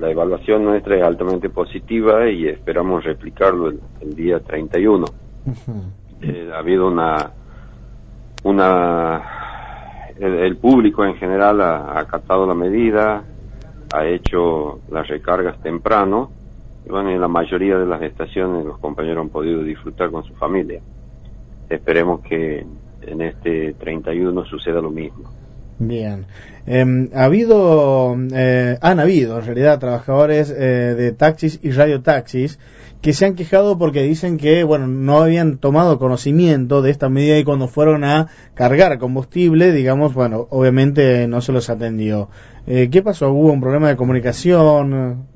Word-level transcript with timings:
la 0.00 0.10
evaluación 0.10 0.64
nuestra 0.64 0.96
es 0.96 1.02
altamente 1.02 1.50
positiva 1.50 2.28
y 2.28 2.48
esperamos 2.48 3.04
replicarlo 3.04 3.68
el, 3.68 4.14
día 4.14 4.40
31. 4.40 5.04
Eh, 6.22 6.50
ha 6.52 6.58
habido 6.58 6.86
una, 6.88 7.30
una 8.44 9.22
el, 10.18 10.56
público 10.58 11.04
en 11.04 11.14
general 11.16 11.60
ha, 11.60 11.98
acatado 11.98 12.46
la 12.46 12.54
medida, 12.54 13.24
ha 13.92 14.06
hecho 14.06 14.80
las 14.90 15.08
recargas 15.08 15.58
temprano 15.62 16.30
y 16.84 16.90
bueno, 16.90 17.10
en 17.10 17.20
la 17.20 17.28
mayoría 17.28 17.78
de 17.78 17.86
las 17.86 18.02
estaciones 18.02 18.64
los 18.64 18.78
compañeros 18.78 19.22
han 19.22 19.30
podido 19.30 19.62
disfrutar 19.62 20.10
con 20.10 20.24
su 20.24 20.34
familia. 20.34 20.80
Esperemos 21.68 22.20
que 22.20 22.66
en 23.02 23.20
este 23.22 23.74
31 23.74 24.44
suceda 24.44 24.80
lo 24.80 24.90
mismo. 24.90 25.30
Bien. 25.80 26.26
Em, 26.66 27.08
ha 27.14 27.24
habido, 27.24 28.14
eh, 28.34 28.76
han 28.82 29.00
habido 29.00 29.38
en 29.38 29.46
realidad 29.46 29.78
trabajadores 29.78 30.50
eh, 30.50 30.94
de 30.94 31.12
taxis 31.12 31.58
y 31.62 31.70
radiotaxis 31.70 32.58
que 33.00 33.14
se 33.14 33.24
han 33.24 33.34
quejado 33.34 33.78
porque 33.78 34.02
dicen 34.02 34.36
que, 34.36 34.62
bueno, 34.62 34.86
no 34.86 35.22
habían 35.22 35.56
tomado 35.56 35.98
conocimiento 35.98 36.82
de 36.82 36.90
esta 36.90 37.08
medida 37.08 37.38
y 37.38 37.44
cuando 37.44 37.66
fueron 37.66 38.04
a 38.04 38.26
cargar 38.52 38.98
combustible, 38.98 39.72
digamos, 39.72 40.12
bueno, 40.12 40.46
obviamente 40.50 41.26
no 41.26 41.40
se 41.40 41.52
los 41.52 41.70
atendió. 41.70 42.28
Eh, 42.66 42.90
¿Qué 42.92 43.02
pasó? 43.02 43.30
¿Hubo 43.30 43.50
un 43.50 43.62
problema 43.62 43.88
de 43.88 43.96
comunicación? 43.96 45.28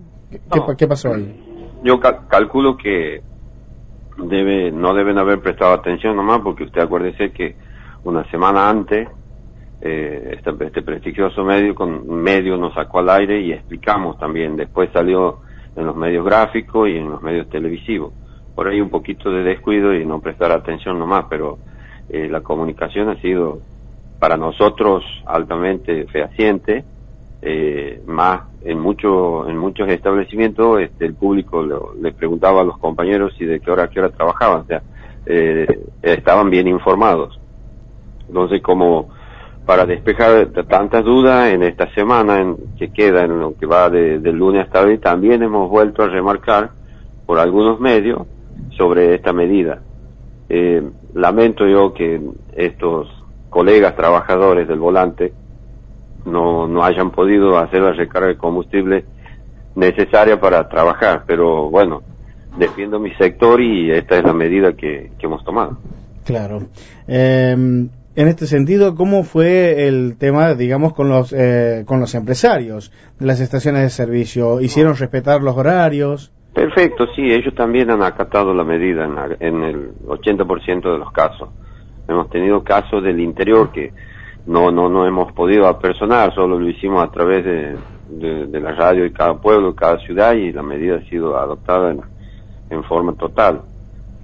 ¿Qué, 0.77 0.87
pasó 0.87 1.15
ahí? 1.15 1.41
Yo 1.83 2.01
calculo 2.01 2.77
que 2.77 3.23
debe, 4.19 4.71
no 4.71 4.93
deben 4.93 5.17
haber 5.17 5.41
prestado 5.41 5.73
atención 5.73 6.17
nomás 6.17 6.43
porque 6.43 6.65
usted 6.65 6.83
acuérdese 6.83 7.33
que 7.33 7.57
una 8.05 8.31
semana 8.31 8.69
antes 8.69 9.09
eh, 9.87 10.39
este, 10.39 10.65
este, 10.65 10.81
prestigioso 10.81 11.45
medio 11.45 11.75
con 11.75 12.09
medio 12.09 12.57
nos 12.57 12.73
sacó 12.73 13.01
al 13.01 13.11
aire 13.11 13.43
y 13.43 13.53
explicamos 13.53 14.19
también. 14.19 14.57
Después 14.57 14.89
salió 14.95 15.41
en 15.77 15.85
los 15.85 15.95
medios 15.95 16.25
gráficos 16.25 16.89
y 16.89 16.97
en 16.97 17.11
los 17.11 17.21
medios 17.21 17.51
televisivos. 17.51 18.15
Por 18.55 18.67
ahí 18.67 18.81
un 18.81 18.89
poquito 18.89 19.31
de 19.31 19.43
descuido 19.43 19.95
y 19.95 20.07
no 20.07 20.21
prestar 20.21 20.53
atención 20.53 20.99
nomás 20.99 21.27
pero 21.29 21.59
eh, 22.09 22.29
la 22.31 22.41
comunicación 22.41 23.11
ha 23.11 23.21
sido 23.21 23.59
para 24.19 24.39
nosotros 24.39 25.05
altamente 25.27 26.07
fehaciente 26.07 26.85
eh, 27.43 28.01
más 28.07 28.43
en 28.63 28.79
muchos 28.79 29.49
en 29.49 29.59
muchos 29.59 29.89
establecimientos 29.91 30.81
este, 30.81 31.05
el 31.05 31.15
público 31.15 31.63
le 32.01 32.13
preguntaba 32.13 32.63
a 32.63 32.65
los 32.65 32.79
compañeros 32.79 33.35
si 33.37 33.45
de 33.45 33.61
qué 33.61 33.71
hora 33.71 33.85
a 33.85 33.91
qué 33.91 34.01
hora 34.01 34.09
trabajaban 34.11 34.63
o 34.63 34.65
sea 34.65 34.83
eh, 35.27 35.67
estaban 36.03 36.49
bien 36.49 36.69
informados. 36.69 37.39
Entonces 38.29 38.63
como 38.63 39.11
para 39.67 39.87
despejar 39.87 40.49
tantas 40.69 41.05
dudas 41.05 41.51
en 41.51 41.63
esta 41.63 41.93
semana 41.95 42.41
en, 42.41 42.57
que 42.79 42.93
queda, 42.93 43.25
en 43.25 43.41
lo 43.41 43.57
que 43.57 43.67
va 43.67 43.89
de, 43.89 44.19
del 44.19 44.37
lunes 44.37 44.67
hasta 44.67 44.83
hoy, 44.83 44.99
también 44.99 45.43
hemos 45.43 45.71
vuelto 45.71 46.03
a 46.03 46.09
remarcar 46.09 46.71
por 47.25 47.39
algunos 47.39 47.81
medios 47.81 48.27
sobre 48.77 49.15
esta 49.15 49.33
medida. 49.33 49.81
Eh, 50.51 50.83
lamento 51.15 51.67
yo 51.67 51.95
que 51.95 52.21
estos 52.55 53.09
colegas 53.49 53.97
trabajadores 53.97 54.69
del 54.69 54.79
volante 54.79 55.33
no, 56.27 56.69
no 56.69 56.85
hayan 56.85 57.11
podido 57.11 57.57
hacer 57.57 57.81
la 57.81 57.93
recarga 57.93 58.29
de 58.29 58.37
combustible 58.37 59.05
necesaria 59.77 60.39
para 60.39 60.69
trabajar, 60.69 61.25
pero 61.27 61.71
bueno, 61.71 62.03
defiendo 62.59 63.01
mi 63.01 63.15
sector 63.15 63.61
y 63.63 63.91
esta 63.91 64.19
es 64.19 64.25
la 64.25 64.35
medida 64.35 64.75
que, 64.75 65.11
hemos 65.21 65.43
tomado. 65.43 65.79
Claro. 66.25 66.65
Eh 67.09 67.57
en 68.17 68.29
este 68.29 68.47
sentido, 68.47 68.95
¿cómo 68.95 69.25
fue 69.25 69.89
el 69.89 70.17
tema, 70.19 70.55
digamos, 70.55 70.93
con 70.93 71.09
los, 71.09 71.33
eh, 71.33 71.85
con 71.87 72.01
los 72.01 72.15
empresarios 72.15 72.93
de 73.19 73.27
las 73.27 73.41
estaciones 73.41 73.83
de 73.83 73.91
servicio? 73.91 74.61
¿Hicieron 74.61 74.97
respetar 74.97 75.43
los 75.43 75.57
horarios? 75.57 76.33
Perfecto, 76.55 77.07
sí, 77.17 77.33
ellos 77.33 77.55
también 77.55 77.91
han 77.91 78.03
acatado 78.03 78.55
la 78.55 78.63
medida 78.63 79.05
en, 79.41 79.63
el 79.65 79.95
80% 80.07 80.93
de 80.93 80.99
los 80.99 81.11
casos. 81.11 81.49
Hemos 82.07 82.31
tenido 82.31 82.63
casos 82.63 83.03
del 83.03 83.19
interior 83.19 83.73
que 83.73 83.93
no, 84.47 84.71
no, 84.71 84.89
no 84.89 85.07
hemos 85.07 85.33
podido 85.33 85.67
apersonar, 85.67 86.33
solo 86.35 86.61
lo 86.61 86.69
hicimos 86.69 87.03
a 87.03 87.11
través 87.11 87.45
de, 87.45 87.77
de, 88.47 88.61
la 88.61 88.73
radio 88.73 89.03
de 89.03 89.13
cada 89.13 89.35
pueblo, 89.41 89.75
cada 89.75 89.99
ciudad 89.99 90.35
y 90.35 90.53
la 90.53 90.63
medida 90.63 90.97
ha 90.97 91.09
sido 91.09 91.37
adoptada 91.37 91.91
en, 91.91 92.01
en 92.71 92.85
forma 92.85 93.15
total. 93.15 93.63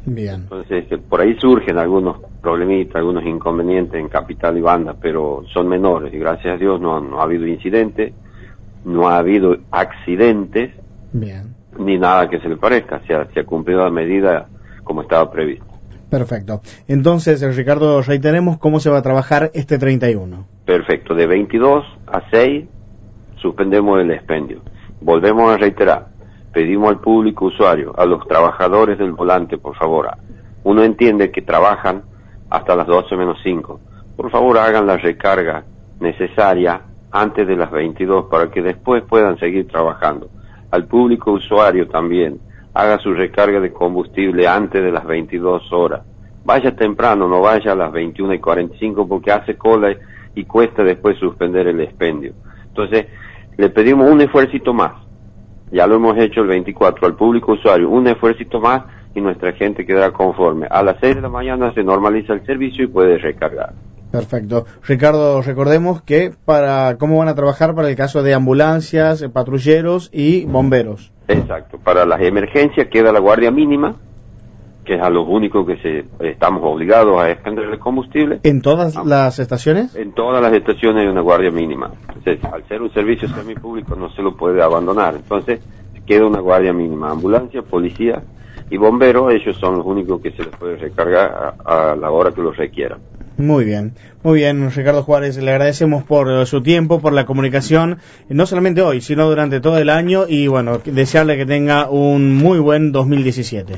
Bien. 0.06 0.42
Entonces, 0.42 0.86
por 1.08 1.20
ahí 1.20 1.36
surgen 1.38 1.78
algunos 1.78 2.18
problemitas, 2.40 2.96
algunos 2.96 3.24
inconvenientes 3.24 4.00
en 4.00 4.08
capital 4.08 4.56
y 4.56 4.60
banda, 4.60 4.94
pero 5.00 5.44
son 5.52 5.68
menores 5.68 6.12
y 6.12 6.18
gracias 6.18 6.54
a 6.54 6.56
Dios 6.56 6.80
no, 6.80 7.20
ha 7.20 7.22
habido 7.22 7.46
incidentes, 7.46 8.12
no 8.84 9.08
ha 9.08 9.18
habido 9.18 9.58
accidentes, 9.70 10.72
Bien. 11.12 11.54
ni 11.78 11.98
nada 11.98 12.28
que 12.30 12.40
se 12.40 12.48
le 12.48 12.56
parezca, 12.56 13.00
se 13.06 13.14
ha, 13.14 13.26
se 13.26 13.40
ha 13.40 13.44
cumplido 13.44 13.84
la 13.84 13.90
medida 13.90 14.48
como 14.84 15.02
estaba 15.02 15.30
previsto. 15.30 15.66
Perfecto. 16.10 16.60
Entonces, 16.88 17.56
Ricardo, 17.56 18.02
reiteremos 18.02 18.58
cómo 18.58 18.80
se 18.80 18.90
va 18.90 18.98
a 18.98 19.02
trabajar 19.02 19.50
este 19.54 19.78
31. 19.78 20.44
Perfecto. 20.64 21.14
De 21.14 21.26
22 21.26 21.84
a 22.08 22.22
6 22.30 22.64
suspendemos 23.36 24.00
el 24.00 24.10
expendio. 24.10 24.60
Volvemos 25.00 25.54
a 25.54 25.56
reiterar 25.56 26.08
pedimos 26.52 26.90
al 26.90 27.00
público 27.00 27.46
usuario, 27.46 27.92
a 27.96 28.04
los 28.04 28.26
trabajadores 28.26 28.98
del 28.98 29.12
volante, 29.12 29.58
por 29.58 29.76
favor, 29.76 30.08
uno 30.64 30.82
entiende 30.82 31.30
que 31.30 31.42
trabajan 31.42 32.02
hasta 32.50 32.76
las 32.76 32.86
12 32.86 33.16
menos 33.16 33.38
5. 33.42 33.80
Por 34.16 34.30
favor, 34.30 34.58
hagan 34.58 34.86
la 34.86 34.96
recarga 34.96 35.64
necesaria 36.00 36.82
antes 37.10 37.46
de 37.46 37.56
las 37.56 37.70
22 37.70 38.26
para 38.26 38.50
que 38.50 38.62
después 38.62 39.02
puedan 39.04 39.38
seguir 39.38 39.68
trabajando. 39.68 40.28
Al 40.70 40.86
público 40.86 41.32
usuario 41.32 41.88
también, 41.88 42.40
haga 42.74 42.98
su 42.98 43.14
recarga 43.14 43.60
de 43.60 43.72
combustible 43.72 44.46
antes 44.46 44.82
de 44.82 44.92
las 44.92 45.04
22 45.04 45.72
horas. 45.72 46.02
Vaya 46.44 46.74
temprano, 46.74 47.28
no 47.28 47.40
vaya 47.40 47.72
a 47.72 47.76
las 47.76 47.92
21 47.92 48.34
y 48.34 48.38
45 48.38 49.08
porque 49.08 49.32
hace 49.32 49.56
cola 49.56 49.94
y 50.34 50.44
cuesta 50.44 50.82
después 50.82 51.18
suspender 51.18 51.66
el 51.66 51.80
expendio. 51.80 52.32
Entonces, 52.68 53.06
le 53.56 53.68
pedimos 53.70 54.10
un 54.10 54.20
esfuerzo 54.20 54.72
más 54.72 55.09
ya 55.72 55.86
lo 55.86 55.96
hemos 55.96 56.16
hecho 56.18 56.40
el 56.40 56.48
24 56.48 57.06
al 57.06 57.14
público 57.14 57.52
usuario, 57.52 57.88
un 57.88 58.06
esfuerzo 58.06 58.60
más 58.60 58.82
y 59.14 59.20
nuestra 59.20 59.52
gente 59.52 59.84
quedará 59.84 60.12
conforme. 60.12 60.66
A 60.70 60.82
las 60.82 60.96
6 61.00 61.16
de 61.16 61.20
la 61.22 61.28
mañana 61.28 61.72
se 61.74 61.82
normaliza 61.82 62.32
el 62.32 62.44
servicio 62.46 62.84
y 62.84 62.88
puede 62.88 63.18
recargar. 63.18 63.72
Perfecto. 64.10 64.66
Ricardo, 64.82 65.40
recordemos 65.40 66.02
que 66.02 66.32
para 66.44 66.96
cómo 66.98 67.18
van 67.18 67.28
a 67.28 67.34
trabajar 67.34 67.74
para 67.74 67.88
el 67.88 67.96
caso 67.96 68.22
de 68.22 68.34
ambulancias, 68.34 69.24
patrulleros 69.32 70.10
y 70.12 70.46
bomberos. 70.46 71.12
Exacto. 71.28 71.78
Para 71.78 72.04
las 72.04 72.20
emergencias 72.20 72.88
queda 72.88 73.12
la 73.12 73.20
guardia 73.20 73.52
mínima, 73.52 73.96
que 74.84 74.94
es 74.94 75.02
a 75.02 75.10
los 75.10 75.26
únicos 75.28 75.66
que 75.66 75.76
se, 75.78 76.04
estamos 76.26 76.62
obligados 76.64 77.20
a 77.20 77.30
expender 77.30 77.66
el 77.66 77.78
combustible. 77.78 78.40
¿En 78.42 78.62
todas 78.62 78.96
las 79.04 79.38
estaciones? 79.38 79.94
En 79.94 80.12
todas 80.12 80.42
las 80.42 80.52
estaciones 80.52 81.02
hay 81.02 81.08
una 81.08 81.20
guardia 81.20 81.50
mínima. 81.50 81.90
Entonces, 82.08 82.44
al 82.44 82.66
ser 82.66 82.82
un 82.82 82.92
servicio 82.92 83.28
semipúblico 83.28 83.94
no 83.94 84.10
se 84.10 84.22
lo 84.22 84.36
puede 84.36 84.62
abandonar. 84.62 85.14
Entonces, 85.16 85.60
queda 86.10 86.26
una 86.26 86.40
guardia 86.40 86.72
mínima. 86.72 87.10
Ambulancia, 87.10 87.62
policía 87.62 88.22
y 88.68 88.76
bomberos, 88.76 89.32
ellos 89.32 89.56
son 89.58 89.78
los 89.78 89.86
únicos 89.86 90.20
que 90.20 90.32
se 90.32 90.42
les 90.42 90.56
puede 90.56 90.76
recargar 90.76 91.54
a, 91.64 91.94
la 91.94 92.10
hora 92.10 92.32
que 92.32 92.42
lo 92.42 92.52
requieran. 92.52 92.98
Muy 93.36 93.64
bien, 93.64 93.94
muy 94.22 94.40
bien, 94.40 94.70
Ricardo 94.70 95.02
Juárez, 95.02 95.38
le 95.38 95.50
agradecemos 95.50 96.04
por 96.04 96.46
su 96.46 96.62
tiempo, 96.62 97.00
por 97.00 97.12
la 97.12 97.26
comunicación, 97.26 97.98
no 98.28 98.44
solamente 98.44 98.82
hoy, 98.82 99.00
sino 99.00 99.28
durante 99.28 99.60
todo 99.60 99.78
el 99.78 99.88
año 99.88 100.24
y 100.28 100.46
bueno, 100.46 100.78
desearle 100.84 101.36
que 101.36 101.46
tenga 101.46 101.88
un 101.88 102.34
muy 102.34 102.58
buen 102.58 102.92
2017. 102.92 103.74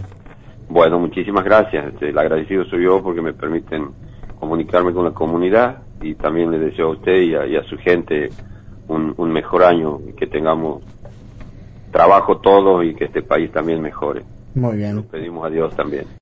Bueno, 0.72 0.98
muchísimas 0.98 1.44
gracias. 1.44 1.92
Este, 1.92 2.08
el 2.08 2.18
agradecido 2.18 2.64
soy 2.64 2.84
yo 2.84 3.02
porque 3.02 3.20
me 3.20 3.34
permiten 3.34 3.90
comunicarme 4.40 4.94
con 4.94 5.04
la 5.04 5.10
comunidad 5.10 5.82
y 6.00 6.14
también 6.14 6.50
le 6.50 6.58
deseo 6.58 6.86
a 6.86 6.90
usted 6.92 7.20
y 7.20 7.34
a, 7.34 7.62
su 7.64 7.76
gente 7.76 8.30
un, 8.88 9.12
un, 9.18 9.30
mejor 9.30 9.64
año 9.64 10.00
y 10.08 10.14
que 10.14 10.26
tengamos 10.26 10.82
trabajo 11.90 12.38
todos 12.38 12.86
y 12.86 12.94
que 12.94 13.04
este 13.04 13.20
país 13.20 13.52
también 13.52 13.82
mejore. 13.82 14.22
Muy 14.54 14.78
bien. 14.78 14.96
Nos 14.96 15.04
pedimos 15.04 15.44
a 15.44 15.50
Dios 15.50 15.76
también. 15.76 16.06